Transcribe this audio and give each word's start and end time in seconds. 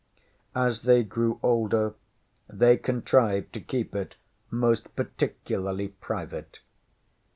As 0.55 0.81
they 0.81 1.03
grew 1.03 1.39
older, 1.43 1.93
they 2.49 2.75
contrived 2.75 3.53
to 3.53 3.61
keep 3.61 3.93
it 3.93 4.15
most 4.49 4.95
particularly 4.95 5.89
private. 5.89 6.57